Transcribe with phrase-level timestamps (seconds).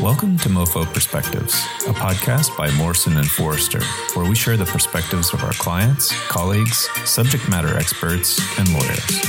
[0.00, 1.54] Welcome to MoFo Perspectives,
[1.86, 3.80] a podcast by Morrison and Foerster,
[4.14, 9.22] where we share the perspectives of our clients, colleagues, subject matter experts, and lawyers.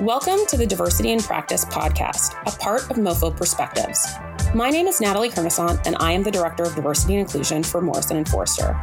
[0.00, 4.04] Welcome to the Diversity in Practice podcast, a part of MoFo Perspectives.
[4.52, 7.80] My name is Natalie Kernisant, and I am the Director of Diversity and Inclusion for
[7.80, 8.76] Morrison and Foerster.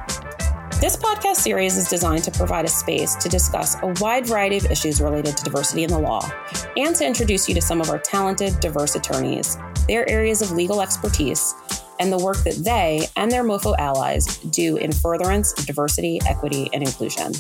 [0.82, 4.66] This podcast series is designed to provide a space to discuss a wide variety of
[4.66, 6.30] issues related to diversity in the law
[6.76, 9.58] and to introduce you to some of our talented, diverse attorneys,
[9.88, 11.56] their areas of legal expertise,
[12.02, 16.70] and the work that they and their MoFo allies do in furtherance of diversity, equity,
[16.74, 17.32] and inclusion.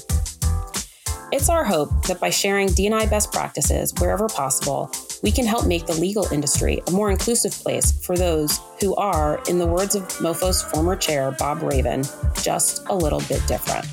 [1.34, 4.90] It's our hope that by sharing D&I best practices wherever possible,
[5.22, 9.41] we can help make the legal industry a more inclusive place for those who are,
[9.48, 12.04] in the words of MoFo's former chair, Bob Raven,
[12.41, 13.86] just a little bit different.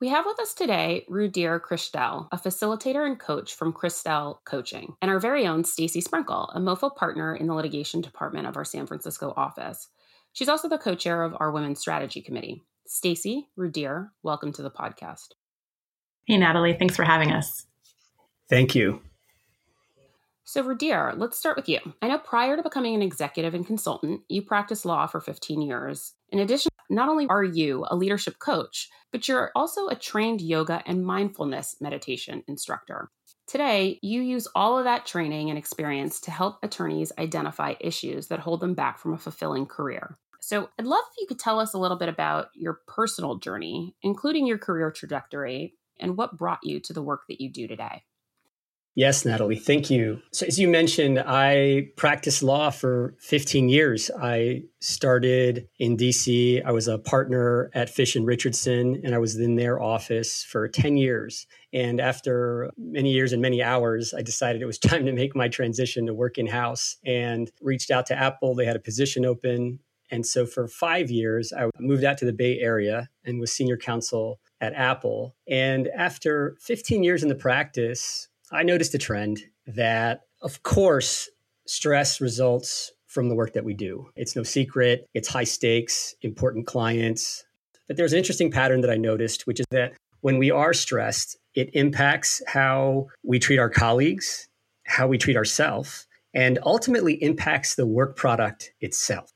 [0.00, 5.10] We have with us today Rudhir Krishtel, a facilitator and coach from Krishtel Coaching, and
[5.10, 8.86] our very own Stacy Sprinkle, a MoFo partner in the litigation department of our San
[8.86, 9.88] Francisco office.
[10.34, 12.64] She's also the co-chair of our Women's Strategy Committee.
[12.86, 15.28] Stacy Rudhir, welcome to the podcast.
[16.26, 16.76] Hey, Natalie.
[16.78, 17.64] Thanks for having us.
[18.48, 19.00] Thank you.
[20.46, 21.78] So, Rudhir, let's start with you.
[22.02, 26.12] I know prior to becoming an executive and consultant, you practiced law for 15 years.
[26.28, 30.82] In addition, not only are you a leadership coach, but you're also a trained yoga
[30.86, 33.10] and mindfulness meditation instructor.
[33.46, 38.40] Today, you use all of that training and experience to help attorneys identify issues that
[38.40, 40.18] hold them back from a fulfilling career.
[40.40, 43.94] So, I'd love if you could tell us a little bit about your personal journey,
[44.02, 48.02] including your career trajectory, and what brought you to the work that you do today.
[48.96, 50.22] Yes, Natalie, thank you.
[50.32, 54.08] So, as you mentioned, I practiced law for 15 years.
[54.20, 56.64] I started in DC.
[56.64, 60.68] I was a partner at Fish and Richardson, and I was in their office for
[60.68, 61.48] 10 years.
[61.72, 65.48] And after many years and many hours, I decided it was time to make my
[65.48, 68.54] transition to work in house and reached out to Apple.
[68.54, 72.32] They had a position open and so for five years, I moved out to the
[72.32, 75.34] Bay Area and was senior counsel at Apple.
[75.48, 81.28] And after 15 years in the practice, I noticed a trend that, of course,
[81.66, 84.08] stress results from the work that we do.
[84.14, 87.44] It's no secret, it's high stakes, important clients.
[87.88, 91.36] But there's an interesting pattern that I noticed, which is that when we are stressed,
[91.54, 94.48] it impacts how we treat our colleagues,
[94.86, 99.30] how we treat ourselves, and ultimately impacts the work product itself.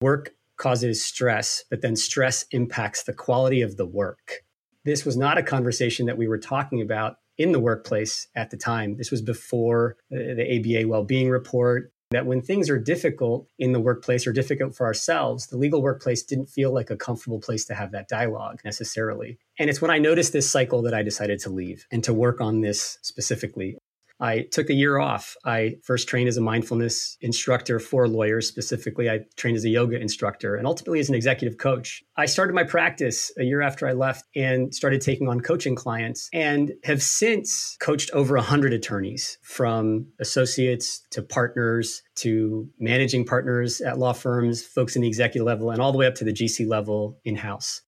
[0.00, 4.42] Work causes stress, but then stress impacts the quality of the work.
[4.84, 8.56] This was not a conversation that we were talking about in the workplace at the
[8.56, 8.96] time.
[8.96, 14.24] This was before the ABA well-being report that when things are difficult in the workplace
[14.26, 17.90] or difficult for ourselves, the legal workplace didn't feel like a comfortable place to have
[17.90, 19.38] that dialogue necessarily.
[19.58, 22.40] And it's when I noticed this cycle that I decided to leave and to work
[22.40, 23.78] on this specifically.
[24.20, 25.36] I took a year off.
[25.44, 28.46] I first trained as a mindfulness instructor for lawyers.
[28.46, 32.02] Specifically, I trained as a yoga instructor and ultimately as an executive coach.
[32.16, 36.28] I started my practice a year after I left and started taking on coaching clients
[36.32, 43.98] and have since coached over 100 attorneys from associates to partners to managing partners at
[43.98, 46.68] law firms, folks in the executive level, and all the way up to the GC
[46.68, 47.82] level in house.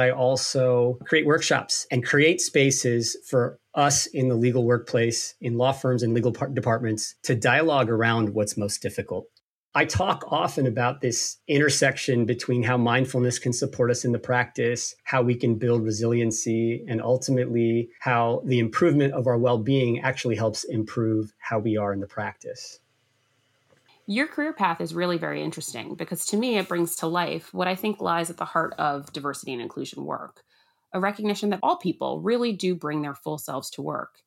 [0.00, 5.72] I also create workshops and create spaces for us in the legal workplace, in law
[5.72, 9.26] firms and legal departments to dialogue around what's most difficult.
[9.72, 14.96] I talk often about this intersection between how mindfulness can support us in the practice,
[15.04, 20.34] how we can build resiliency, and ultimately how the improvement of our well being actually
[20.34, 22.80] helps improve how we are in the practice.
[24.06, 27.68] Your career path is really very interesting because to me, it brings to life what
[27.68, 30.42] I think lies at the heart of diversity and inclusion work
[30.92, 34.20] a recognition that all people really do bring their full selves to work.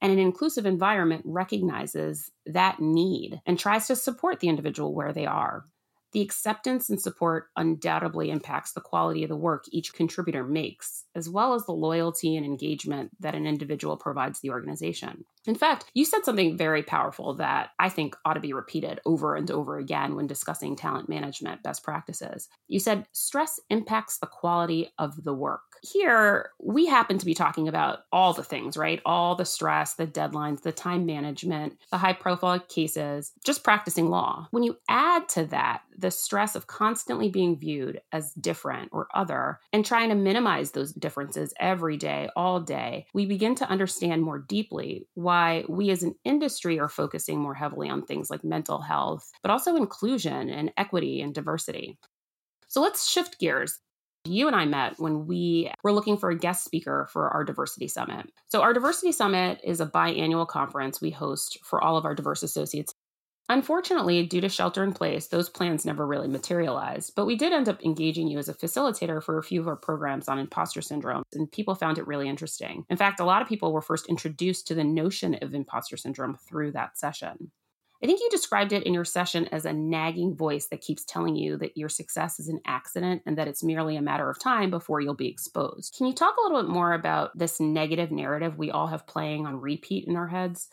[0.00, 5.26] And an inclusive environment recognizes that need and tries to support the individual where they
[5.26, 5.64] are.
[6.12, 11.30] The acceptance and support undoubtedly impacts the quality of the work each contributor makes, as
[11.30, 15.24] well as the loyalty and engagement that an individual provides the organization.
[15.46, 19.36] In fact, you said something very powerful that I think ought to be repeated over
[19.36, 22.50] and over again when discussing talent management best practices.
[22.68, 25.62] You said stress impacts the quality of the work.
[25.84, 29.02] Here, we happen to be talking about all the things, right?
[29.04, 34.46] All the stress, the deadlines, the time management, the high profile cases, just practicing law.
[34.52, 39.58] When you add to that the stress of constantly being viewed as different or other
[39.72, 44.38] and trying to minimize those differences every day, all day, we begin to understand more
[44.38, 49.32] deeply why we as an industry are focusing more heavily on things like mental health,
[49.42, 51.98] but also inclusion and equity and diversity.
[52.68, 53.80] So let's shift gears.
[54.24, 57.88] You and I met when we were looking for a guest speaker for our Diversity
[57.88, 58.30] Summit.
[58.46, 62.42] So, our Diversity Summit is a biannual conference we host for all of our diverse
[62.42, 62.94] associates
[63.48, 67.68] Unfortunately, due to shelter in place, those plans never really materialized, but we did end
[67.68, 71.22] up engaging you as a facilitator for a few of our programs on imposter syndrome,
[71.34, 72.86] and people found it really interesting.
[72.88, 76.38] In fact, a lot of people were first introduced to the notion of imposter syndrome
[76.48, 77.50] through that session.
[78.02, 81.36] I think you described it in your session as a nagging voice that keeps telling
[81.36, 84.70] you that your success is an accident and that it's merely a matter of time
[84.70, 85.94] before you'll be exposed.
[85.96, 89.46] Can you talk a little bit more about this negative narrative we all have playing
[89.46, 90.68] on repeat in our heads?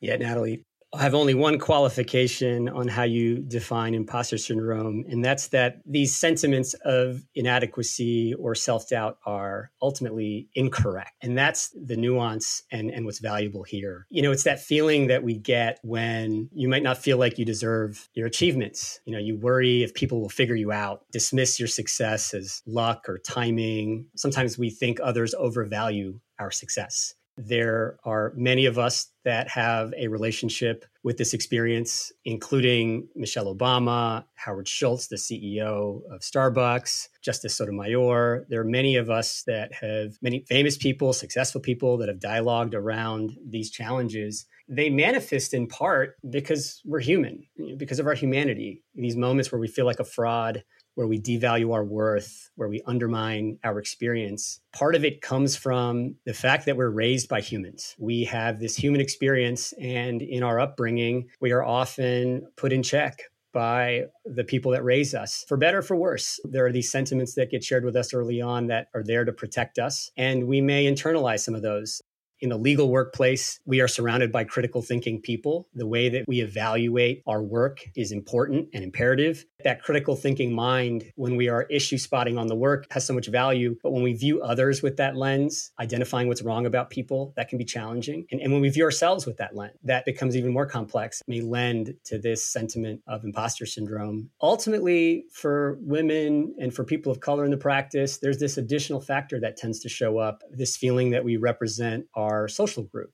[0.00, 0.64] Yeah, Natalie,
[0.98, 6.74] have only one qualification on how you define imposter syndrome, and that's that these sentiments
[6.84, 11.12] of inadequacy or self doubt are ultimately incorrect.
[11.22, 14.06] And that's the nuance and, and what's valuable here.
[14.10, 17.44] You know, it's that feeling that we get when you might not feel like you
[17.44, 19.00] deserve your achievements.
[19.04, 23.08] You know, you worry if people will figure you out, dismiss your success as luck
[23.08, 24.06] or timing.
[24.16, 27.14] Sometimes we think others overvalue our success.
[27.46, 34.24] There are many of us that have a relationship with this experience, including Michelle Obama,
[34.34, 38.46] Howard Schultz, the CEO of Starbucks, Justice Sotomayor.
[38.48, 42.74] There are many of us that have many famous people, successful people that have dialogued
[42.74, 44.46] around these challenges.
[44.68, 47.46] They manifest in part because we're human,
[47.78, 48.82] because of our humanity.
[48.94, 50.62] These moments where we feel like a fraud,
[51.00, 54.60] where we devalue our worth, where we undermine our experience.
[54.74, 57.96] Part of it comes from the fact that we're raised by humans.
[57.98, 63.22] We have this human experience, and in our upbringing, we are often put in check
[63.54, 66.38] by the people that raise us, for better or for worse.
[66.44, 69.32] There are these sentiments that get shared with us early on that are there to
[69.32, 72.02] protect us, and we may internalize some of those
[72.40, 75.68] in the legal workplace, we are surrounded by critical thinking people.
[75.74, 79.44] The way that we evaluate our work is important and imperative.
[79.64, 83.28] That critical thinking mind, when we are issue spotting on the work, has so much
[83.28, 83.76] value.
[83.82, 87.58] But when we view others with that lens, identifying what's wrong about people, that can
[87.58, 88.26] be challenging.
[88.30, 91.42] And, and when we view ourselves with that lens, that becomes even more complex, may
[91.42, 94.30] lend to this sentiment of imposter syndrome.
[94.40, 99.38] Ultimately, for women and for people of color in the practice, there's this additional factor
[99.40, 103.12] that tends to show up this feeling that we represent our our social group.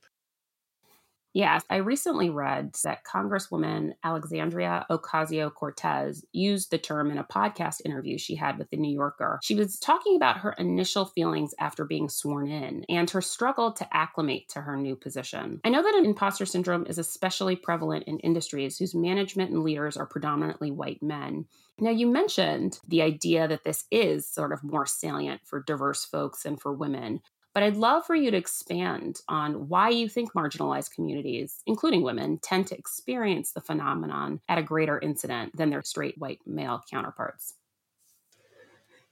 [1.36, 7.82] Yes, I recently read that Congresswoman Alexandria Ocasio Cortez used the term in a podcast
[7.84, 9.38] interview she had with The New Yorker.
[9.42, 13.86] She was talking about her initial feelings after being sworn in and her struggle to
[13.94, 15.60] acclimate to her new position.
[15.62, 19.98] I know that an imposter syndrome is especially prevalent in industries whose management and leaders
[19.98, 21.44] are predominantly white men.
[21.78, 26.46] Now, you mentioned the idea that this is sort of more salient for diverse folks
[26.46, 27.20] and for women.
[27.56, 32.36] But I'd love for you to expand on why you think marginalized communities, including women,
[32.42, 37.54] tend to experience the phenomenon at a greater incident than their straight white male counterparts.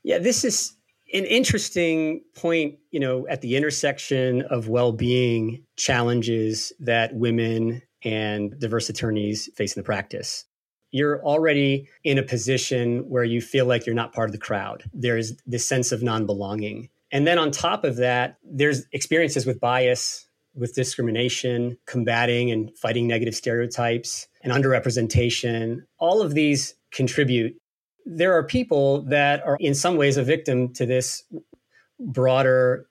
[0.03, 0.75] Yeah, this is
[1.15, 8.91] an interesting point, you know, at the intersection of well-being challenges that women and diverse
[8.91, 10.45] attorneys face in the practice.
[10.91, 14.85] You're already in a position where you feel like you're not part of the crowd.
[14.93, 16.91] There's this sense of non-belonging.
[17.15, 20.27] And then on top of that, there's experiences with bias,
[20.57, 25.83] with discrimination, combating and fighting negative stereotypes, and underrepresentation.
[25.99, 27.57] All of these contribute.
[28.05, 31.23] There are people that are in some ways a victim to this
[32.01, 32.89] broader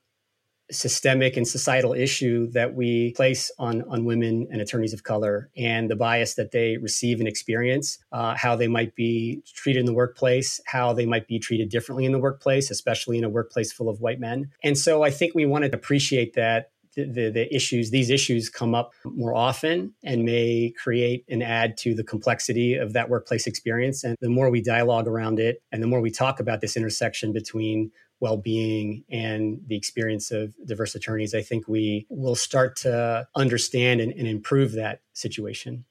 [0.72, 5.90] systemic and societal issue that we place on, on women and attorneys of color and
[5.90, 9.94] the bias that they receive and experience, uh, how they might be treated in the
[9.94, 13.90] workplace, how they might be treated differently in the workplace, especially in a workplace full
[13.90, 14.50] of white men.
[14.64, 18.50] And so I think we want to appreciate that the, the, the, issues, these issues
[18.50, 23.48] come up more often and may create and add to the complexity of that workplace
[23.48, 24.04] experience.
[24.04, 27.34] And the more we dialogue around it and the more we talk about this intersection
[27.34, 27.92] between
[28.24, 34.14] well-being and the experience of diverse attorneys, I think we will start to understand and,
[34.14, 35.84] and improve that situation.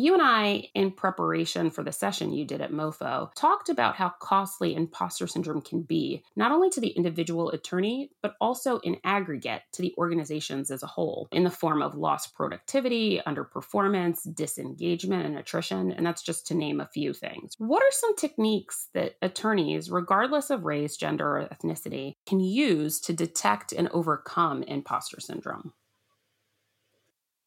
[0.00, 4.10] You and I, in preparation for the session you did at MoFo, talked about how
[4.20, 9.62] costly imposter syndrome can be, not only to the individual attorney, but also in aggregate
[9.72, 15.36] to the organizations as a whole, in the form of lost productivity, underperformance, disengagement, and
[15.36, 15.90] attrition.
[15.90, 17.54] And that's just to name a few things.
[17.58, 23.12] What are some techniques that attorneys, regardless of race, gender, or ethnicity, can use to
[23.12, 25.72] detect and overcome imposter syndrome?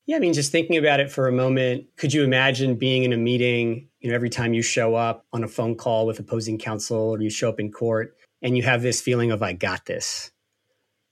[0.05, 3.13] Yeah, I mean, just thinking about it for a moment, could you imagine being in
[3.13, 6.57] a meeting, you know, every time you show up on a phone call with opposing
[6.57, 9.85] counsel or you show up in court and you have this feeling of, I got
[9.85, 10.31] this.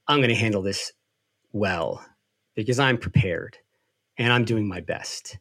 [0.08, 0.92] I'm going to handle this
[1.54, 2.04] well
[2.56, 3.58] because I'm prepared
[4.18, 5.38] and I'm doing my best.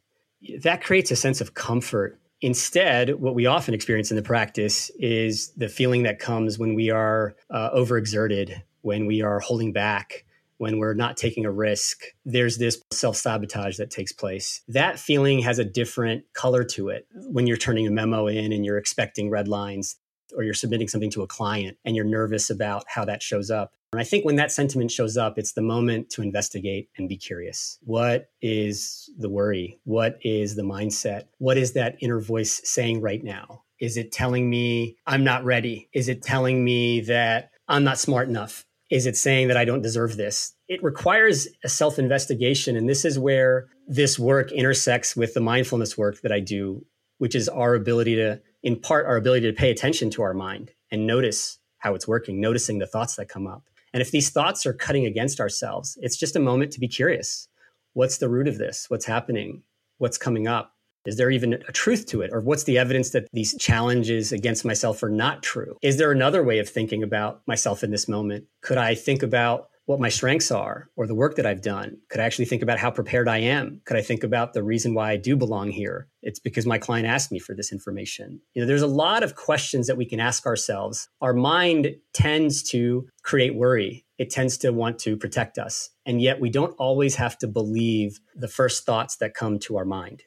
[0.61, 5.51] That creates a sense of comfort Instead, what we often experience in the practice is
[5.57, 10.23] the feeling that comes when we are uh, overexerted, when we are holding back,
[10.59, 14.61] when we're not taking a risk, there's this self sabotage that takes place.
[14.67, 18.63] That feeling has a different color to it when you're turning a memo in and
[18.63, 19.95] you're expecting red lines
[20.35, 23.71] or you're submitting something to a client and you're nervous about how that shows up.
[23.93, 27.17] And I think when that sentiment shows up, it's the moment to investigate and be
[27.17, 27.79] curious.
[27.81, 29.79] What is the worry?
[29.85, 31.23] What is the mindset?
[31.39, 33.63] What is that inner voice saying right now?
[33.79, 35.89] Is it telling me I'm not ready?
[35.93, 38.65] Is it telling me that I'm not smart enough?
[38.89, 40.53] Is it saying that I don't deserve this?
[40.67, 42.75] It requires a self investigation.
[42.75, 46.85] And this is where this work intersects with the mindfulness work that I do,
[47.19, 50.71] which is our ability to, in part, our ability to pay attention to our mind
[50.91, 53.63] and notice how it's working, noticing the thoughts that come up.
[53.93, 57.47] And if these thoughts are cutting against ourselves, it's just a moment to be curious.
[57.93, 58.85] What's the root of this?
[58.89, 59.63] What's happening?
[59.97, 60.73] What's coming up?
[61.05, 62.31] Is there even a truth to it?
[62.33, 65.77] Or what's the evidence that these challenges against myself are not true?
[65.81, 68.45] Is there another way of thinking about myself in this moment?
[68.61, 71.97] Could I think about what my strengths are or the work that I've done?
[72.09, 73.81] Could I actually think about how prepared I am?
[73.85, 76.07] Could I think about the reason why I do belong here?
[76.21, 78.39] It's because my client asked me for this information.
[78.53, 81.09] You know, there's a lot of questions that we can ask ourselves.
[81.21, 84.05] Our mind tends to create worry.
[84.19, 85.89] It tends to want to protect us.
[86.05, 89.85] And yet we don't always have to believe the first thoughts that come to our
[89.85, 90.21] mind.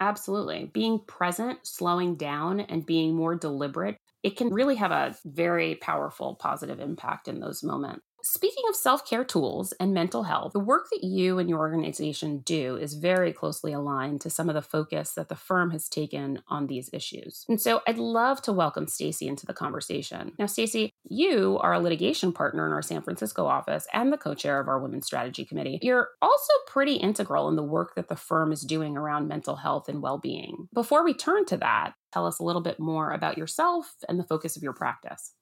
[0.00, 0.70] Absolutely.
[0.72, 6.34] Being present, slowing down, and being more deliberate, it can really have a very powerful
[6.36, 8.05] positive impact in those moments.
[8.28, 12.38] Speaking of self care tools and mental health, the work that you and your organization
[12.38, 16.42] do is very closely aligned to some of the focus that the firm has taken
[16.48, 17.44] on these issues.
[17.48, 20.32] And so I'd love to welcome Stacy into the conversation.
[20.40, 24.34] Now, Stacy, you are a litigation partner in our San Francisco office and the co
[24.34, 25.78] chair of our Women's Strategy Committee.
[25.80, 29.88] You're also pretty integral in the work that the firm is doing around mental health
[29.88, 30.66] and well being.
[30.74, 34.24] Before we turn to that, tell us a little bit more about yourself and the
[34.24, 35.32] focus of your practice.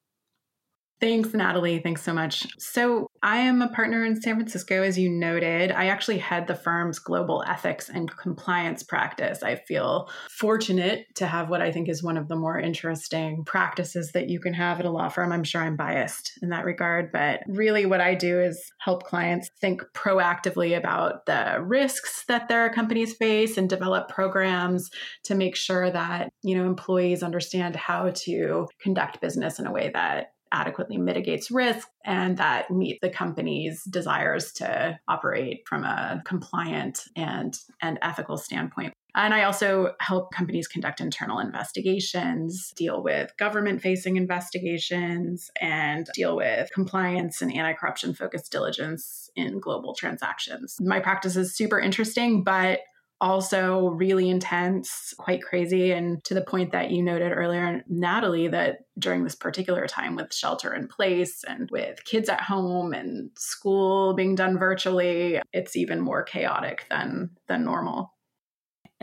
[1.01, 1.81] Thanks, Natalie.
[1.81, 2.47] Thanks so much.
[2.59, 5.73] So, I am a partner in San Francisco, as you noted.
[5.73, 9.43] I actually head the firm's global ethics and compliance practice.
[9.43, 14.13] I feel fortunate to have what I think is one of the more interesting practices
[14.13, 15.33] that you can have at a law firm.
[15.33, 19.51] I'm sure I'm biased in that regard, but really what I do is help clients
[19.61, 24.91] think proactively about the risks that their companies face and develop programs
[25.25, 29.91] to make sure that, you know, employees understand how to conduct business in a way
[29.95, 37.01] that adequately mitigates risk and that meet the company's desires to operate from a compliant
[37.17, 38.95] and, and ethical standpoint.
[39.17, 46.37] And I also help companies conduct internal investigations, deal with government facing investigations, and deal
[46.37, 50.77] with compliance and anti corruption focused diligence in global transactions.
[50.81, 52.81] My practice is super interesting, but
[53.25, 55.93] also really intense, quite crazy.
[55.93, 60.33] And to the point that you noted earlier, Natalie, that during this particular time with
[60.33, 66.01] shelter in place and with kids at home and school being done virtually, it's even
[66.01, 68.14] more chaotic than than normal.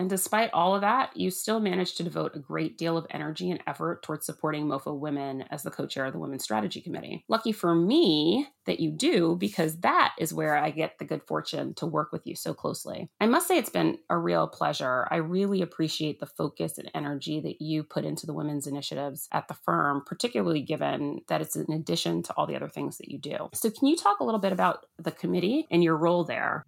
[0.02, 3.52] And despite all of that, you still managed to devote a great deal of energy
[3.52, 7.24] and effort towards supporting MoFo women as the co chair of the Women's Strategy Committee.
[7.30, 11.76] Lucky for me that you do, because that is where I get the good fortune
[11.76, 13.12] to work with you so closely.
[13.20, 15.08] I must say, it's been a real pleasure.
[15.12, 19.48] I really appreciate the focus and energy that you put into the women's initiatives at
[19.50, 23.20] the firm, particularly given that it's in addition to all the other things that you
[23.20, 23.50] do.
[23.54, 26.66] So, can you talk a little bit about the committee and your role there?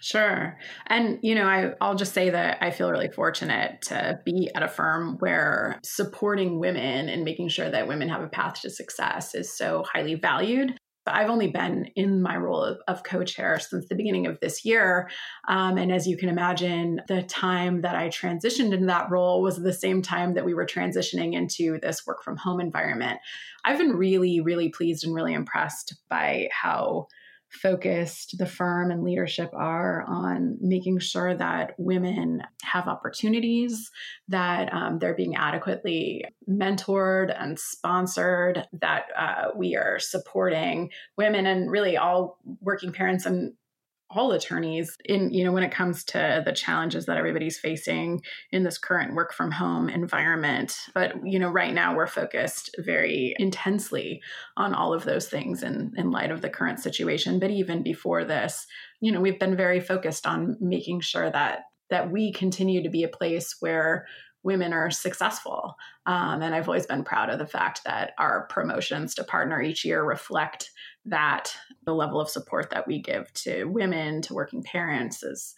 [0.00, 0.58] Sure.
[0.86, 4.62] And, you know, I, I'll just say that I feel really fortunate to be at
[4.62, 9.34] a firm where supporting women and making sure that women have a path to success
[9.34, 10.78] is so highly valued.
[11.08, 14.64] I've only been in my role of, of co chair since the beginning of this
[14.64, 15.08] year.
[15.48, 19.56] Um, and as you can imagine, the time that I transitioned into that role was
[19.56, 23.20] the same time that we were transitioning into this work from home environment.
[23.64, 27.06] I've been really, really pleased and really impressed by how
[27.62, 33.90] focused the firm and leadership are on making sure that women have opportunities,
[34.28, 41.70] that um, they're being adequately mentored and sponsored, that uh, we are supporting women and
[41.70, 43.54] really all working parents and
[44.10, 48.22] all attorneys in you know when it comes to the challenges that everybody's facing
[48.52, 53.34] in this current work from home environment but you know right now we're focused very
[53.38, 54.22] intensely
[54.56, 58.24] on all of those things in in light of the current situation but even before
[58.24, 58.66] this
[59.00, 63.02] you know we've been very focused on making sure that that we continue to be
[63.02, 64.06] a place where
[64.46, 65.74] women are successful.
[66.06, 69.84] Um, and I've always been proud of the fact that our promotions to partner each
[69.84, 70.70] year reflect
[71.06, 75.54] that the level of support that we give to women, to working parents is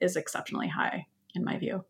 [0.00, 1.84] is exceptionally high in my view.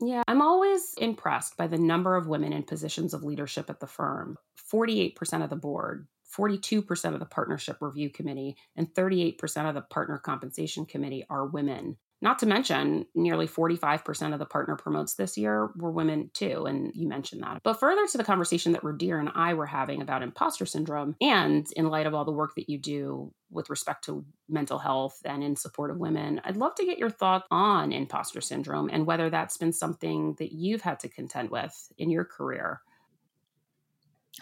[0.00, 3.86] Yeah, I'm always impressed by the number of women in positions of leadership at the
[3.86, 4.36] firm
[4.72, 10.18] 48% of the board, 42% of the partnership review committee, and 38% of the partner
[10.18, 11.96] compensation committee are women.
[12.20, 16.90] Not to mention, nearly 45% of the partner promotes this year were women too, and
[16.94, 17.60] you mentioned that.
[17.62, 21.66] But further to the conversation that Rudhir and I were having about imposter syndrome, and
[21.76, 25.44] in light of all the work that you do with respect to mental health and
[25.44, 29.30] in support of women, I'd love to get your thoughts on imposter syndrome and whether
[29.30, 32.80] that's been something that you've had to contend with in your career.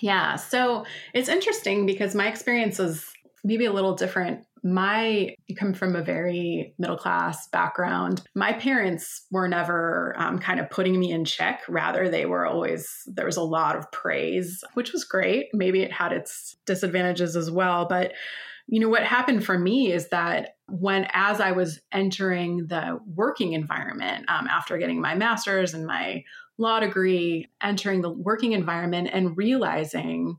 [0.01, 3.13] Yeah, so it's interesting because my experience was
[3.45, 8.23] maybe a little different my come from a very middle class background.
[8.35, 11.63] My parents were never um, kind of putting me in check.
[11.69, 15.47] Rather, they were always there was a lot of praise, which was great.
[15.53, 18.13] Maybe it had its disadvantages as well, but
[18.69, 23.53] you know what happened for me is that when as i was entering the working
[23.53, 26.25] environment um, after getting my master's and my
[26.59, 30.39] law degree entering the working environment and realizing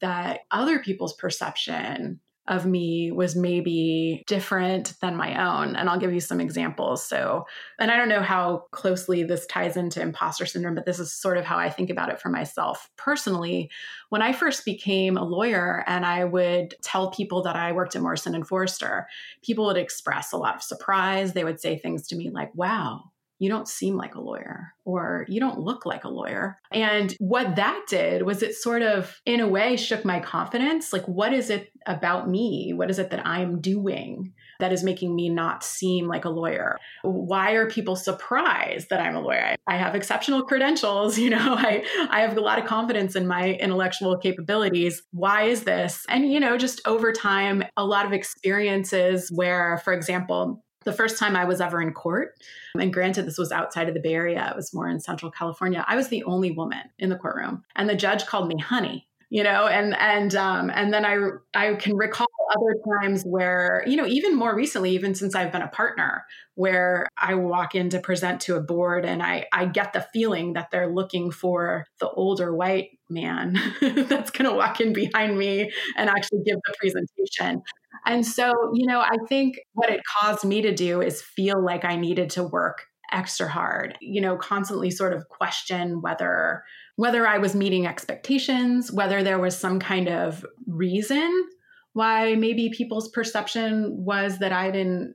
[0.00, 5.76] that other people's perception of me was maybe different than my own.
[5.76, 7.06] And I'll give you some examples.
[7.06, 7.46] So,
[7.78, 11.38] and I don't know how closely this ties into imposter syndrome, but this is sort
[11.38, 13.70] of how I think about it for myself personally.
[14.10, 18.02] When I first became a lawyer and I would tell people that I worked at
[18.02, 19.06] Morrison and Foerster,
[19.42, 21.32] people would express a lot of surprise.
[21.32, 23.04] They would say things to me like, wow,
[23.38, 26.58] you don't seem like a lawyer or you don't look like a lawyer.
[26.72, 30.92] And what that did was it sort of, in a way, shook my confidence.
[30.92, 32.72] Like, what is it about me?
[32.74, 36.78] What is it that I'm doing that is making me not seem like a lawyer?
[37.02, 39.56] Why are people surprised that I'm a lawyer?
[39.66, 43.54] I have exceptional credentials, you know, I, I have a lot of confidence in my
[43.54, 45.02] intellectual capabilities.
[45.12, 46.04] Why is this?
[46.08, 51.18] And, you know, just over time, a lot of experiences where, for example, the first
[51.18, 52.38] time I was ever in court,
[52.78, 55.84] and granted, this was outside of the Bay Area, it was more in Central California,
[55.86, 57.64] I was the only woman in the courtroom.
[57.76, 61.16] And the judge called me honey you know and and um and then i
[61.54, 65.60] i can recall other times where you know even more recently even since i've been
[65.60, 66.24] a partner
[66.54, 70.52] where i walk in to present to a board and i i get the feeling
[70.52, 75.68] that they're looking for the older white man that's going to walk in behind me
[75.96, 77.60] and actually give the presentation.
[78.06, 81.84] And so you know i think what it caused me to do is feel like
[81.84, 86.62] i needed to work extra hard you know constantly sort of question whether
[86.96, 91.48] whether I was meeting expectations, whether there was some kind of reason
[91.92, 95.14] why maybe people's perception was that I didn't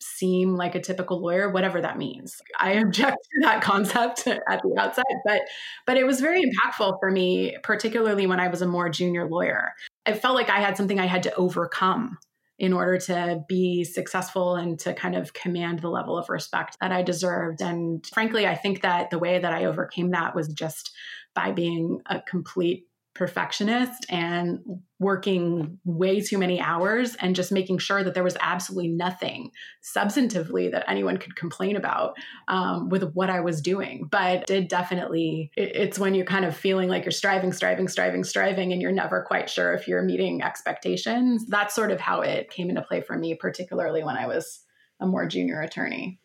[0.00, 4.76] seem like a typical lawyer whatever that means i object to that concept at the
[4.78, 5.40] outset but
[5.86, 9.72] but it was very impactful for me particularly when i was a more junior lawyer
[10.04, 12.18] i felt like i had something i had to overcome
[12.58, 16.90] in order to be successful and to kind of command the level of respect that
[16.90, 17.60] I deserved.
[17.60, 20.90] And frankly, I think that the way that I overcame that was just
[21.36, 24.60] by being a complete perfectionist and
[24.98, 29.50] working way too many hours and just making sure that there was absolutely nothing
[29.82, 32.14] substantively that anyone could complain about
[32.48, 34.06] um, with what I was doing.
[34.10, 38.22] But did definitely, it, it's when you're kind of feeling like you're striving, striving, striving,
[38.22, 41.46] striving, and you're never quite sure if you're meeting expectations.
[41.46, 44.62] That's sort of how it came into play for me, particularly when I was
[45.00, 46.20] a more junior attorney.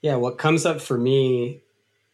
[0.00, 1.61] Yeah, what comes up for me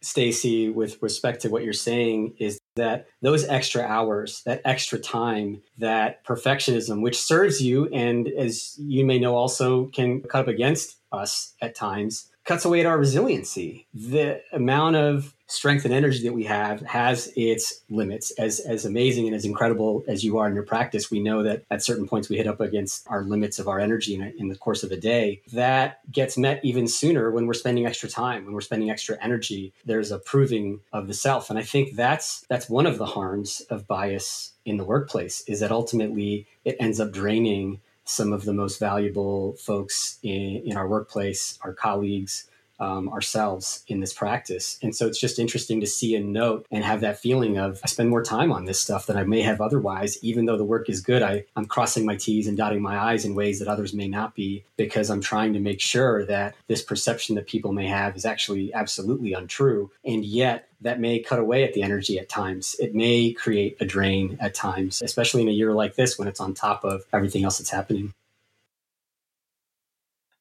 [0.01, 5.61] Stacy, with respect to what you're saying, is that those extra hours, that extra time,
[5.77, 10.97] that perfectionism, which serves you and as you may know also can cut up against
[11.11, 13.87] us at times, cuts away at our resiliency.
[13.93, 18.31] The amount of strength and energy that we have has its limits.
[18.31, 21.63] As as amazing and as incredible as you are in your practice, we know that
[21.71, 24.47] at certain points we hit up against our limits of our energy in, a, in
[24.47, 25.41] the course of a day.
[25.51, 29.73] That gets met even sooner when we're spending extra time, when we're spending extra energy.
[29.85, 33.61] There's a proving of the self, and I think that's that's one of the harms
[33.69, 38.53] of bias in the workplace is that ultimately it ends up draining some of the
[38.53, 44.77] most valuable folks in, in our workplace, our colleagues, um, ourselves in this practice.
[44.81, 47.87] And so it's just interesting to see and note and have that feeling of I
[47.87, 50.89] spend more time on this stuff than I may have otherwise, even though the work
[50.89, 51.21] is good.
[51.21, 54.35] I, I'm crossing my T's and dotting my I's in ways that others may not
[54.35, 58.25] be because I'm trying to make sure that this perception that people may have is
[58.25, 59.91] actually absolutely untrue.
[60.05, 62.75] And yet, that may cut away at the energy at times.
[62.79, 66.39] It may create a drain at times, especially in a year like this when it's
[66.39, 68.13] on top of everything else that's happening.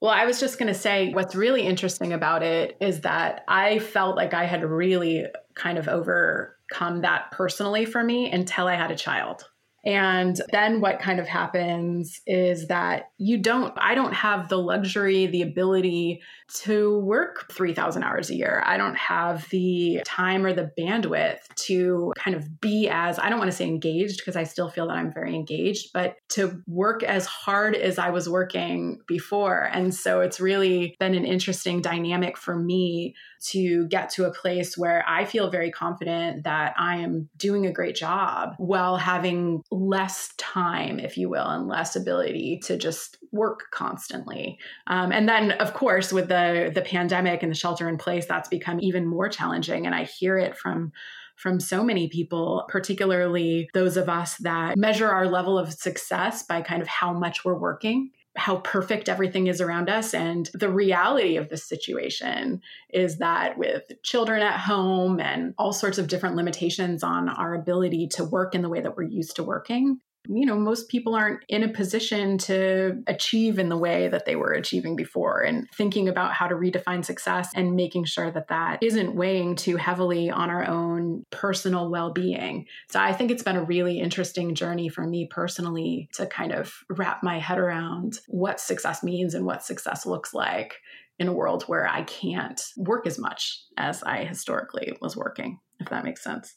[0.00, 3.80] Well, I was just going to say what's really interesting about it is that I
[3.80, 8.92] felt like I had really kind of overcome that personally for me until I had
[8.92, 9.44] a child.
[9.84, 15.26] And then what kind of happens is that you don't, I don't have the luxury,
[15.26, 16.22] the ability
[16.54, 18.62] to work 3,000 hours a year.
[18.64, 23.38] I don't have the time or the bandwidth to kind of be as, I don't
[23.38, 27.02] want to say engaged because I still feel that I'm very engaged, but to work
[27.02, 29.68] as hard as I was working before.
[29.72, 34.76] And so it's really been an interesting dynamic for me to get to a place
[34.76, 40.32] where I feel very confident that I am doing a great job while having less
[40.38, 44.58] time, if you will, and less ability to just work constantly.
[44.86, 48.48] Um, and then, of course, with the the pandemic and the shelter in place, that's
[48.48, 49.86] become even more challenging.
[49.86, 50.92] And I hear it from
[51.36, 56.60] from so many people, particularly those of us that measure our level of success by
[56.62, 60.14] kind of how much we're working how perfect everything is around us.
[60.14, 65.98] And the reality of this situation is that with children at home and all sorts
[65.98, 69.42] of different limitations on our ability to work in the way that we're used to
[69.42, 74.26] working, you know, most people aren't in a position to achieve in the way that
[74.26, 75.40] they were achieving before.
[75.40, 79.76] And thinking about how to redefine success and making sure that that isn't weighing too
[79.76, 82.66] heavily on our own personal well being.
[82.90, 86.74] So I think it's been a really interesting journey for me personally to kind of
[86.90, 90.76] wrap my head around what success means and what success looks like
[91.18, 95.88] in a world where I can't work as much as I historically was working, if
[95.88, 96.54] that makes sense.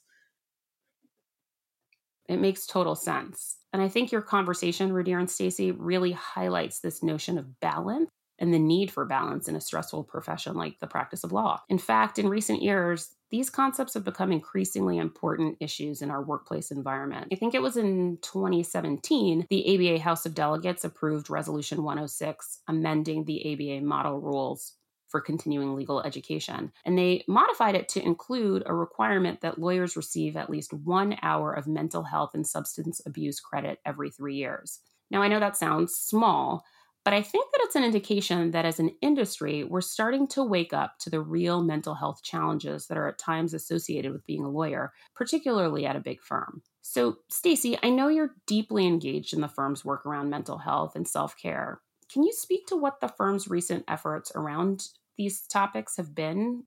[2.27, 3.57] It makes total sense.
[3.73, 8.53] And I think your conversation, Rudhir and Stacy, really highlights this notion of balance and
[8.53, 11.61] the need for balance in a stressful profession like the practice of law.
[11.69, 16.71] In fact, in recent years, these concepts have become increasingly important issues in our workplace
[16.71, 17.27] environment.
[17.31, 23.25] I think it was in 2017, the ABA House of Delegates approved Resolution 106, amending
[23.25, 24.73] the ABA model rules
[25.11, 26.71] for continuing legal education.
[26.85, 31.53] And they modified it to include a requirement that lawyers receive at least one hour
[31.53, 34.79] of mental health and substance abuse credit every three years.
[35.11, 36.63] Now, I know that sounds small,
[37.03, 40.71] but I think that it's an indication that as an industry, we're starting to wake
[40.71, 44.49] up to the real mental health challenges that are at times associated with being a
[44.49, 46.61] lawyer, particularly at a big firm.
[46.83, 51.07] So, Stacy, I know you're deeply engaged in the firm's work around mental health and
[51.07, 51.81] self-care.
[52.11, 56.63] Can you speak to what the firm's recent efforts around these topics have been?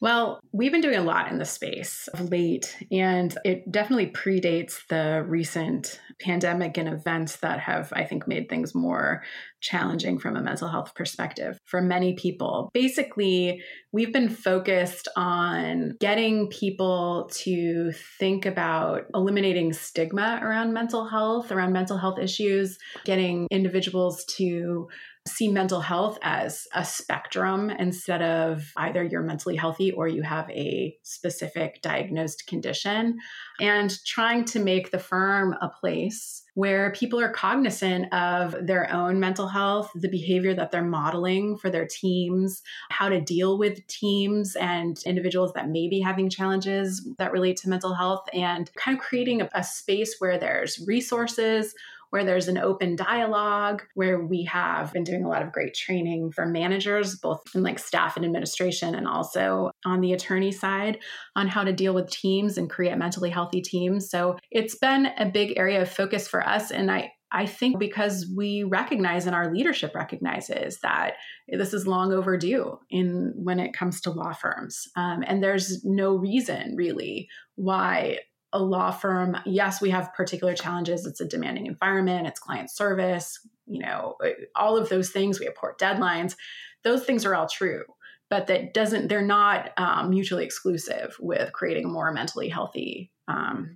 [0.00, 4.78] Well, we've been doing a lot in the space of late, and it definitely predates
[4.88, 9.22] the recent pandemic and events that have, I think, made things more
[9.60, 12.70] challenging from a mental health perspective for many people.
[12.72, 13.62] Basically,
[13.92, 21.74] we've been focused on getting people to think about eliminating stigma around mental health, around
[21.74, 24.88] mental health issues, getting individuals to
[25.28, 30.48] see mental health as a spectrum instead of either you're mentally healthy or you have
[30.50, 33.18] a specific diagnosed condition,
[33.60, 39.20] and trying to make the firm a place where people are cognizant of their own
[39.20, 44.56] mental health, the behavior that they're modeling for their teams, how to deal with teams
[44.56, 49.04] and individuals that may be having challenges that relate to mental health, and kind of
[49.04, 51.74] creating a, a space where there's resources
[52.10, 56.32] where there's an open dialogue, where we have been doing a lot of great training
[56.32, 60.98] for managers, both in like staff and administration, and also on the attorney side
[61.36, 64.10] on how to deal with teams and create mentally healthy teams.
[64.10, 66.70] So it's been a big area of focus for us.
[66.70, 71.12] And I, I think because we recognize and our leadership recognizes that
[71.48, 76.16] this is long overdue in when it comes to law firms, um, and there's no
[76.16, 78.18] reason really why
[78.52, 81.06] a law firm, yes, we have particular challenges.
[81.06, 84.16] It's a demanding environment, it's client service, you know,
[84.56, 85.38] all of those things.
[85.38, 86.34] We have port deadlines.
[86.82, 87.84] Those things are all true,
[88.28, 93.74] but that doesn't, they're not um, mutually exclusive with creating a more mentally healthy um,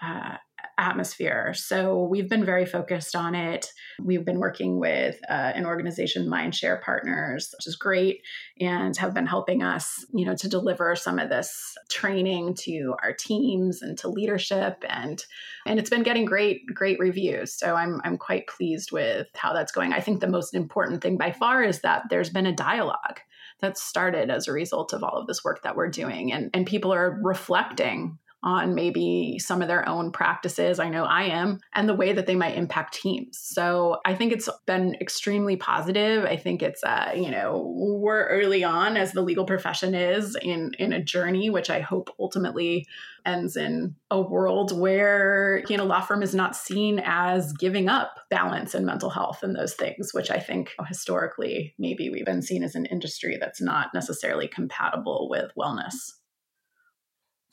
[0.00, 0.36] uh,
[0.82, 1.54] atmosphere.
[1.54, 3.72] So we've been very focused on it.
[4.02, 8.22] We've been working with uh, an organization, Mindshare Partners, which is great,
[8.60, 13.12] and have been helping us, you know, to deliver some of this training to our
[13.12, 15.24] teams and to leadership, and
[15.66, 17.54] and it's been getting great, great reviews.
[17.54, 19.92] So I'm I'm quite pleased with how that's going.
[19.92, 23.20] I think the most important thing by far is that there's been a dialogue
[23.60, 26.66] that started as a result of all of this work that we're doing and, and
[26.66, 30.78] people are reflecting on maybe some of their own practices.
[30.78, 33.38] I know I am, and the way that they might impact teams.
[33.38, 36.24] So I think it's been extremely positive.
[36.24, 40.72] I think it's, uh, you know, we're early on as the legal profession is in
[40.78, 42.86] in a journey, which I hope ultimately
[43.24, 48.18] ends in a world where you know law firm is not seen as giving up
[48.30, 52.62] balance and mental health and those things which i think historically maybe we've been seen
[52.62, 56.12] as an industry that's not necessarily compatible with wellness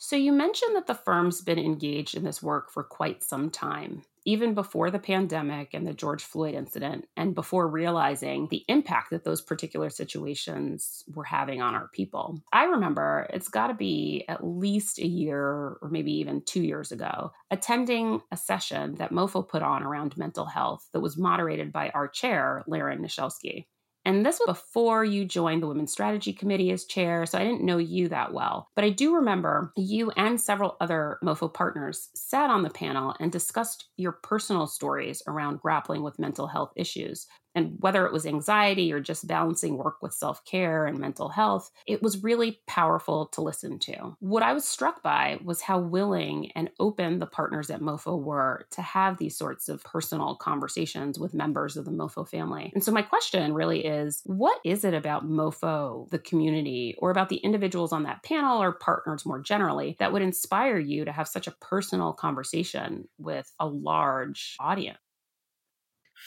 [0.01, 4.03] So, you mentioned that the firm's been engaged in this work for quite some time
[4.25, 9.23] even before the pandemic and the George Floyd incident, and before realizing the impact that
[9.23, 12.39] those particular situations were having on our people.
[12.53, 16.91] I remember it's got to be at least a year or maybe even two years
[16.91, 21.89] ago, attending a session that MoFo put on around mental health that was moderated by
[21.89, 23.65] our chair, Larren Nashelsky.
[24.09, 27.61] And this was before you joined the Women's Strategy Committee as chair, so I didn't
[27.63, 28.67] know you that well.
[28.75, 33.31] But I do remember you and several other MoFo partners sat on the panel and
[33.31, 37.27] discussed your personal stories around grappling with mental health issues.
[37.55, 41.71] And whether it was anxiety or just balancing work with self care and mental health,
[41.87, 44.15] it was really powerful to listen to.
[44.19, 48.65] What I was struck by was how willing and open the partners at MoFo were
[48.71, 52.71] to have these sorts of personal conversations with members of the MoFo family.
[52.73, 57.29] And so, my question really is what is it about MoFo, the community, or about
[57.29, 61.27] the individuals on that panel or partners more generally that would inspire you to have
[61.27, 64.99] such a personal conversation with a large audience?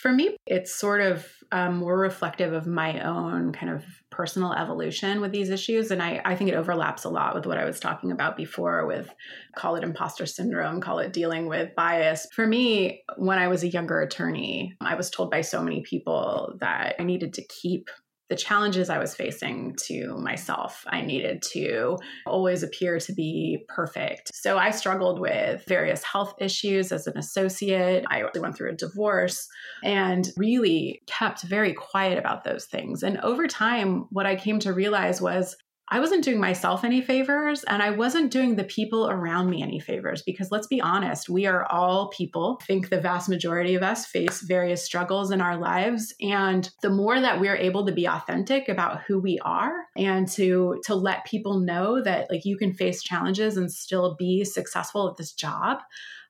[0.00, 5.20] For me, it's sort of um, more reflective of my own kind of personal evolution
[5.20, 5.90] with these issues.
[5.90, 8.86] And I, I think it overlaps a lot with what I was talking about before
[8.86, 9.12] with
[9.54, 12.26] call it imposter syndrome, call it dealing with bias.
[12.32, 16.56] For me, when I was a younger attorney, I was told by so many people
[16.60, 17.88] that I needed to keep
[18.32, 20.86] the challenges I was facing to myself.
[20.88, 24.30] I needed to always appear to be perfect.
[24.34, 28.06] So I struggled with various health issues as an associate.
[28.08, 29.46] I went through a divorce
[29.84, 33.02] and really kept very quiet about those things.
[33.02, 35.54] And over time, what I came to realize was
[35.92, 39.78] I wasn't doing myself any favors and I wasn't doing the people around me any
[39.78, 42.56] favors because let's be honest, we are all people.
[42.62, 46.88] I think the vast majority of us face various struggles in our lives and the
[46.88, 51.26] more that we're able to be authentic about who we are and to to let
[51.26, 55.80] people know that like you can face challenges and still be successful at this job,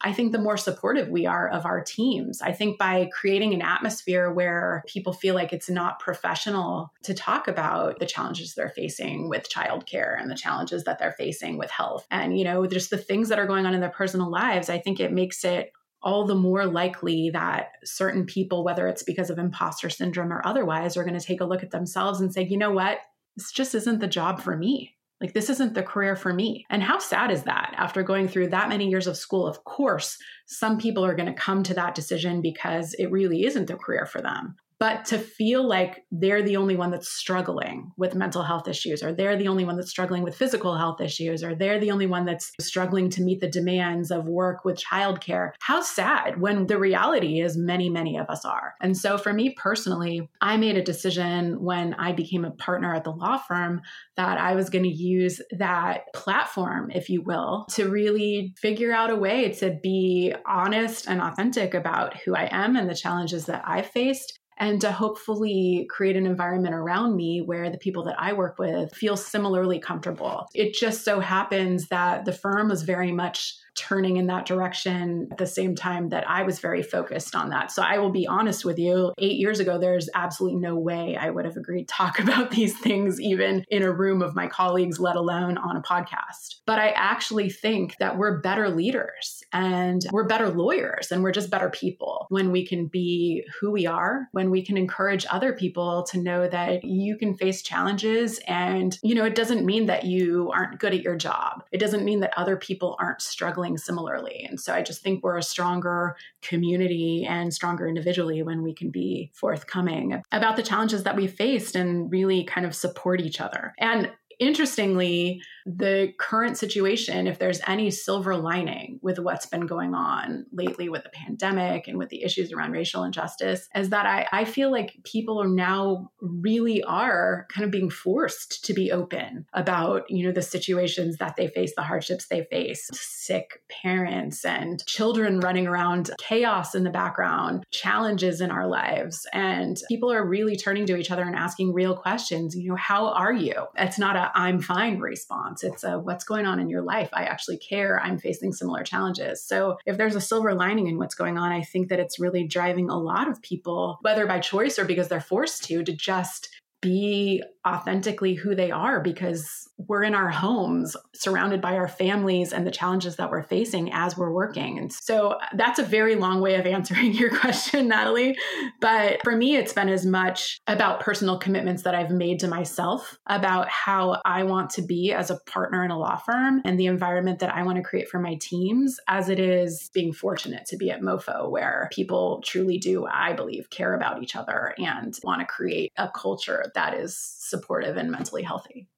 [0.03, 2.43] I think the more supportive we are of our teams.
[2.43, 7.49] I think by creating an atmosphere where people feel like it's not professional to talk
[7.49, 12.07] about the challenges they're facing with childcare and the challenges that they're facing with health
[12.11, 14.79] and, you know, just the things that are going on in their personal lives, I
[14.79, 19.39] think it makes it all the more likely that certain people, whether it's because of
[19.39, 22.57] imposter syndrome or otherwise, are going to take a look at themselves and say, you
[22.57, 22.99] know what?
[23.37, 24.97] This just isn't the job for me.
[25.23, 26.67] Like, this isn't the career for me.
[26.69, 29.47] And how sad is that after going through that many years of school?
[29.47, 33.69] Of course, some people are going to come to that decision because it really isn't
[33.69, 38.17] the career for them but to feel like they're the only one that's struggling with
[38.17, 41.55] mental health issues, or they're the only one that's struggling with physical health issues, or
[41.55, 45.53] they're the only one that's struggling to meet the demands of work with childcare.
[45.61, 48.75] How sad when the reality is many, many of us are.
[48.81, 53.05] And so for me personally, I made a decision when I became a partner at
[53.05, 53.83] the law firm
[54.17, 59.11] that I was going to use that platform, if you will, to really figure out
[59.11, 63.63] a way to be honest and authentic about who I am and the challenges that
[63.65, 68.33] I faced and to hopefully create an environment around me where the people that I
[68.33, 70.49] work with feel similarly comfortable.
[70.55, 75.39] It just so happens that the firm was very much turning in that direction at
[75.39, 77.71] the same time that I was very focused on that.
[77.71, 81.31] So I will be honest with you, eight years ago, there's absolutely no way I
[81.31, 85.01] would have agreed to talk about these things even in a room of my colleagues,
[85.01, 86.61] let alone on a podcast.
[86.67, 91.51] But I actually think that we're better leaders and we're better lawyers and we're just
[91.51, 96.05] better people when we can be who we are, when we can encourage other people
[96.05, 100.51] to know that you can face challenges and, you know, it doesn't mean that you
[100.53, 101.65] aren't good at your job.
[101.73, 104.47] It doesn't mean that other people aren't struggling struggling similarly.
[104.49, 108.91] And so I just think we're a stronger community and stronger individually when we can
[108.91, 113.73] be forthcoming about the challenges that we faced and really kind of support each other.
[113.79, 120.47] And interestingly, the current situation, if there's any silver lining with what's been going on
[120.53, 124.45] lately with the pandemic and with the issues around racial injustice, is that I, I
[124.45, 130.05] feel like people are now really are kind of being forced to be open about,
[130.09, 135.41] you know, the situations that they face, the hardships they face, sick parents and children
[135.41, 139.27] running around, chaos in the background, challenges in our lives.
[139.33, 142.57] And people are really turning to each other and asking real questions.
[142.57, 143.55] You know, how are you?
[143.77, 145.65] It's not a I'm fine response response.
[145.75, 147.11] It's a what's going on in your life.
[147.13, 148.01] I actually care.
[148.01, 149.43] I'm facing similar challenges.
[149.43, 152.47] So if there's a silver lining in what's going on, I think that it's really
[152.47, 156.49] driving a lot of people, whether by choice or because they're forced to, to just
[156.81, 162.67] be authentically who they are because we're in our homes surrounded by our families and
[162.67, 164.79] the challenges that we're facing as we're working.
[164.79, 168.37] And so that's a very long way of answering your question, Natalie.
[168.81, 173.19] But for me, it's been as much about personal commitments that I've made to myself
[173.27, 176.87] about how I want to be as a partner in a law firm and the
[176.87, 180.77] environment that I want to create for my teams as it is being fortunate to
[180.77, 185.41] be at MoFo, where people truly do, I believe, care about each other and want
[185.41, 187.17] to create a culture that is
[187.53, 188.89] supportive and mentally healthy.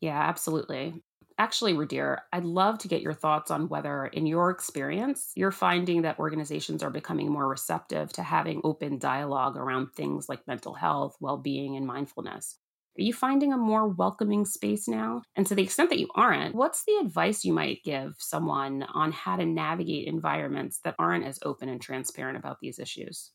[0.00, 1.02] Yeah, absolutely.
[1.38, 6.02] Actually, Rudhir, I'd love to get your thoughts on whether, in your experience, you're finding
[6.02, 11.16] that organizations are becoming more receptive to having open dialogue around things like mental health,
[11.20, 12.58] well being, and mindfulness.
[12.98, 15.22] Are you finding a more welcoming space now?
[15.34, 19.10] And to the extent that you aren't, what's the advice you might give someone on
[19.10, 23.32] how to navigate environments that aren't as open and transparent about these issues?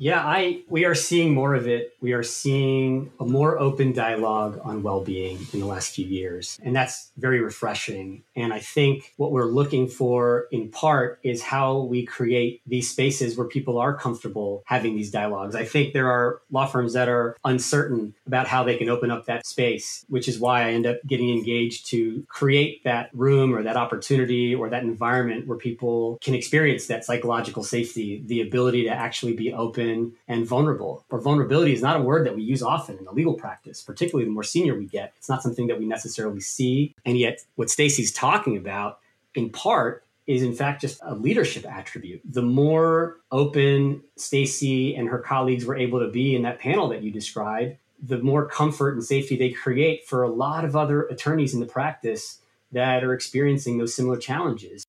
[0.00, 1.92] Yeah, I we are seeing more of it.
[2.00, 6.74] We are seeing a more open dialogue on well-being in the last few years, and
[6.74, 8.22] that's very refreshing.
[8.34, 13.36] And I think what we're looking for in part is how we create these spaces
[13.36, 15.54] where people are comfortable having these dialogues.
[15.54, 19.26] I think there are law firms that are uncertain about how they can open up
[19.26, 23.62] that space, which is why I end up getting engaged to create that room or
[23.64, 28.90] that opportunity or that environment where people can experience that psychological safety, the ability to
[28.90, 31.04] actually be open open and vulnerable.
[31.10, 34.24] Or vulnerability is not a word that we use often in the legal practice, particularly
[34.24, 35.12] the more senior we get.
[35.18, 36.94] It's not something that we necessarily see.
[37.04, 38.98] And yet, what Stacy's talking about,
[39.34, 42.20] in part, is in fact just a leadership attribute.
[42.24, 47.02] The more open Stacy and her colleagues were able to be in that panel that
[47.02, 51.52] you described, the more comfort and safety they create for a lot of other attorneys
[51.52, 52.38] in the practice
[52.72, 54.84] that are experiencing those similar challenges.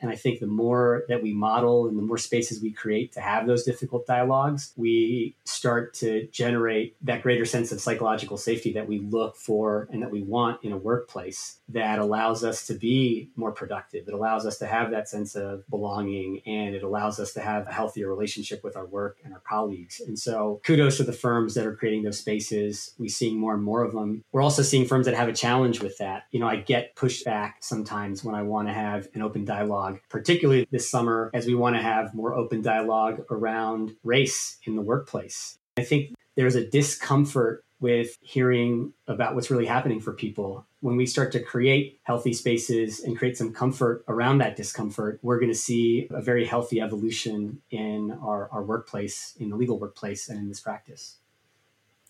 [0.00, 3.20] And I think the more that we model and the more spaces we create to
[3.20, 8.88] have those difficult dialogues, we start to generate that greater sense of psychological safety that
[8.88, 13.30] we look for and that we want in a workplace that allows us to be
[13.36, 14.08] more productive.
[14.08, 17.66] It allows us to have that sense of belonging and it allows us to have
[17.66, 20.00] a healthier relationship with our work and our colleagues.
[20.00, 22.94] And so kudos to the firms that are creating those spaces.
[22.98, 24.24] We're seeing more and more of them.
[24.32, 26.24] We're also seeing firms that have a challenge with that.
[26.30, 30.00] You know, I get pushback sometimes when I want to have an open dialogue dialogue,
[30.08, 34.82] particularly this summer as we want to have more open dialogue around race in the
[34.82, 35.58] workplace.
[35.76, 40.66] I think there's a discomfort with hearing about what's really happening for people.
[40.80, 45.38] When we start to create healthy spaces and create some comfort around that discomfort, we're
[45.38, 50.28] going to see a very healthy evolution in our, our workplace, in the legal workplace,
[50.28, 51.16] and in this practice.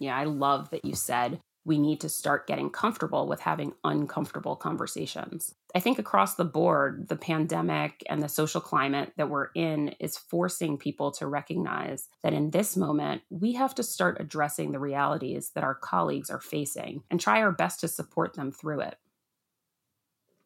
[0.00, 4.56] Yeah, I love that you said we need to start getting comfortable with having uncomfortable
[4.56, 5.54] conversations.
[5.74, 10.16] I think across the board, the pandemic and the social climate that we're in is
[10.16, 15.50] forcing people to recognize that in this moment, we have to start addressing the realities
[15.54, 18.96] that our colleagues are facing and try our best to support them through it.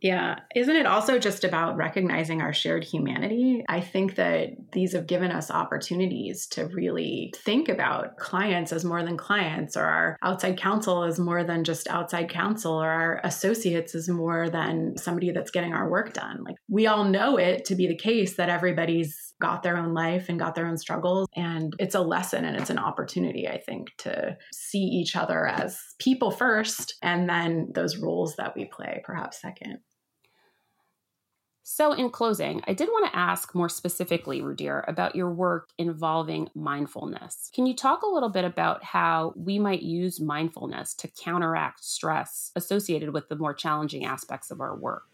[0.05, 0.41] Yeah.
[0.55, 3.65] Isn't it also just about recognizing our shared humanity?
[3.71, 9.03] I think that these have given us opportunities to really think about clients as more
[9.03, 13.95] than clients, or our outside counsel as more than just outside counsel, or our associates
[13.95, 16.45] as more than somebody that's getting our work done.
[16.45, 20.29] Like we all know it to be the case that everybody's got their own life
[20.29, 21.29] and got their own struggles.
[21.35, 25.81] And it's a lesson and it's an opportunity, I think, to see each other as
[25.99, 29.79] people first and then those roles that we play perhaps second.
[31.67, 36.51] So, in closing, I did want to ask more specifically, Rudhir, about your work involving
[36.55, 37.51] mindfulness.
[37.55, 42.53] Can you talk a little bit about how we might use mindfulness to counteract stress
[42.55, 45.05] associated with the more challenging aspects of our work?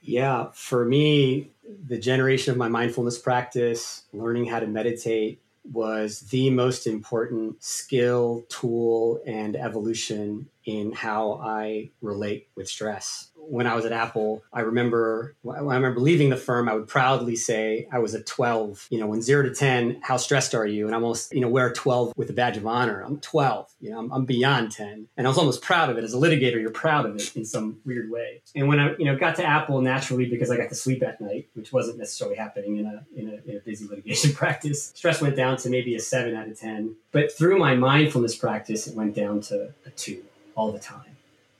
[0.00, 1.50] Yeah, for me,
[1.88, 5.40] the generation of my mindfulness practice, learning how to meditate,
[5.72, 13.66] was the most important skill, tool, and evolution in how I relate with stress when
[13.66, 17.88] I was at Apple, I remember I remember leaving the firm, I would proudly say
[17.92, 18.88] I was a 12.
[18.90, 20.86] You know, when zero to 10, how stressed are you?
[20.86, 23.00] And almost, you know, wear 12 with a badge of honor.
[23.00, 23.74] I'm 12.
[23.80, 25.08] You know, I'm, I'm beyond 10.
[25.16, 26.04] And I was almost proud of it.
[26.04, 28.42] As a litigator, you're proud of it in some weird way.
[28.54, 31.20] And when I, you know, got to Apple naturally because I got to sleep at
[31.20, 35.20] night, which wasn't necessarily happening in a, in a, in a busy litigation practice, stress
[35.20, 36.96] went down to maybe a seven out of 10.
[37.12, 40.22] But through my mindfulness practice, it went down to a two
[40.54, 41.15] all the time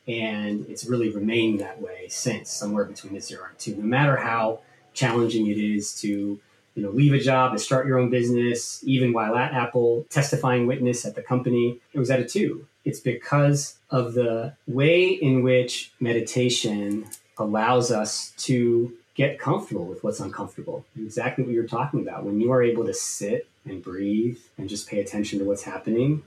[0.08, 3.76] and it's really remained that way since somewhere between a zero and two.
[3.76, 4.60] No matter how
[4.94, 6.40] challenging it is to
[6.74, 10.66] you know leave a job and start your own business, even while at Apple, testifying
[10.66, 12.66] witness at the company, it was at a two.
[12.84, 17.06] It's because of the way in which meditation
[17.38, 20.84] allows us to get comfortable with what's uncomfortable.
[20.96, 22.24] Exactly what you're talking about.
[22.24, 26.22] When you are able to sit and breathe and just pay attention to what's happening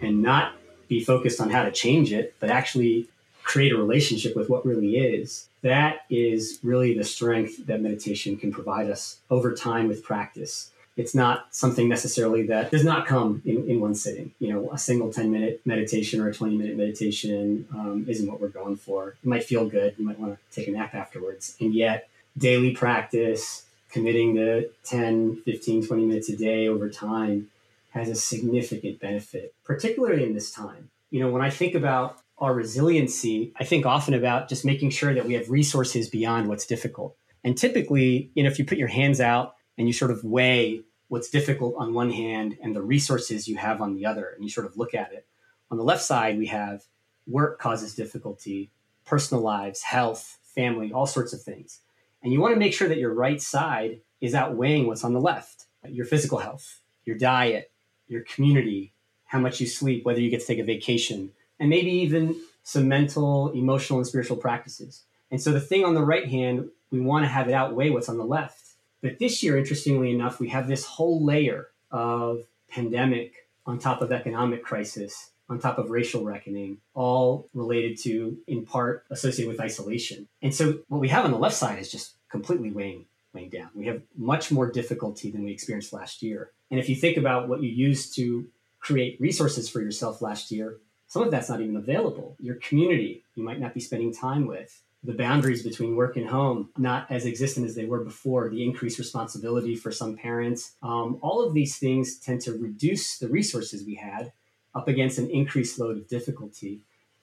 [0.00, 0.54] and not
[0.88, 3.08] be focused on how to change it, but actually
[3.42, 5.48] create a relationship with what really is.
[5.62, 10.70] That is really the strength that meditation can provide us over time with practice.
[10.96, 14.32] It's not something necessarily that does not come in, in one sitting.
[14.38, 18.40] You know, a single 10 minute meditation or a 20 minute meditation um, isn't what
[18.40, 19.16] we're going for.
[19.22, 19.94] It might feel good.
[19.96, 21.56] You might want to take a nap afterwards.
[21.60, 27.48] And yet, daily practice, committing to 10, 15, 20 minutes a day over time
[27.90, 30.90] has a significant benefit, particularly in this time.
[31.10, 35.14] You know, when I think about our resiliency, I think often about just making sure
[35.14, 37.16] that we have resources beyond what's difficult.
[37.44, 40.82] And typically, you know, if you put your hands out and you sort of weigh
[41.06, 44.50] what's difficult on one hand and the resources you have on the other, and you
[44.50, 45.24] sort of look at it.
[45.70, 46.82] On the left side, we have
[47.28, 48.70] work causes difficulty,
[49.04, 51.80] personal lives, health, family, all sorts of things.
[52.22, 55.20] And you want to make sure that your right side is outweighing what's on the
[55.20, 57.72] left your physical health, your diet,
[58.06, 58.92] your community,
[59.26, 61.32] how much you sleep, whether you get to take a vacation,
[61.62, 62.34] and maybe even
[62.64, 65.02] some mental, emotional, and spiritual practices.
[65.30, 68.08] And so the thing on the right hand, we want to have it outweigh what's
[68.08, 68.72] on the left.
[69.00, 74.10] But this year, interestingly enough, we have this whole layer of pandemic on top of
[74.10, 80.26] economic crisis, on top of racial reckoning, all related to, in part, associated with isolation.
[80.42, 83.70] And so what we have on the left side is just completely weighing, weighing down.
[83.76, 86.50] We have much more difficulty than we experienced last year.
[86.72, 88.48] And if you think about what you used to
[88.80, 90.78] create resources for yourself last year,
[91.12, 92.36] some of that's not even available.
[92.40, 96.70] Your community, you might not be spending time with the boundaries between work and home
[96.78, 100.72] not as existent as they were before, the increased responsibility for some parents.
[100.82, 104.32] Um, all of these things tend to reduce the resources we had
[104.74, 106.80] up against an increased load of difficulty.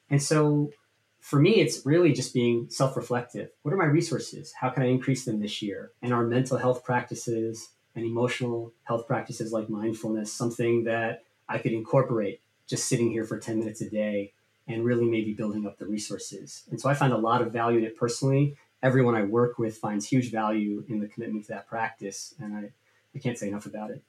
[0.07, 0.69] And so
[1.19, 3.49] for me, it's really just being self reflective.
[3.63, 4.53] What are my resources?
[4.53, 5.93] How can I increase them this year?
[6.03, 11.71] And our mental health practices and emotional health practices like mindfulness, something that I could
[11.73, 14.33] incorporate just sitting here for 10 minutes a day
[14.67, 16.63] and really maybe building up the resources.
[16.69, 18.55] And so I find a lot of value in it personally.
[18.83, 22.35] Everyone I work with finds huge value in the commitment to that practice.
[22.39, 22.71] And I,
[23.15, 24.03] I can't say enough about it.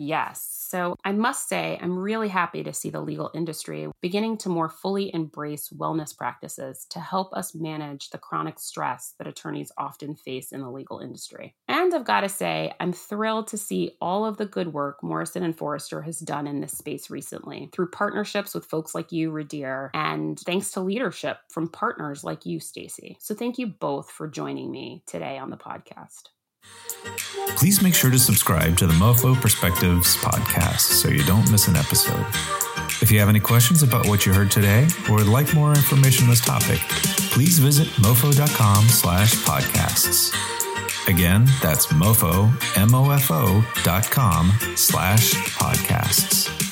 [0.00, 0.46] Yes.
[0.68, 4.68] So I must say, I'm really happy to see the legal industry beginning to more
[4.68, 10.52] fully embrace wellness practices to help us manage the chronic stress that attorneys often face
[10.52, 11.56] in the legal industry.
[11.66, 15.42] And I've got to say, I'm thrilled to see all of the good work Morrison
[15.42, 19.90] and Foerster has done in this space recently through partnerships with folks like you, Rudhir,
[19.94, 23.16] and thanks to leadership from partners like you, Stacy.
[23.18, 26.28] So thank you both for joining me today on the podcast.
[27.56, 31.76] Please make sure to subscribe to the MoFo Perspectives podcast so you don't miss an
[31.76, 32.24] episode.
[33.02, 36.24] If you have any questions about what you heard today or would like more information
[36.24, 36.78] on this topic,
[37.32, 40.34] please visit mofo.com slash podcasts.
[41.08, 46.67] Again, that's mofo, M-O-F-O dot com slash podcasts.